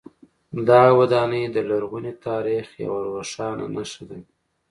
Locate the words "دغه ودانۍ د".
0.67-1.57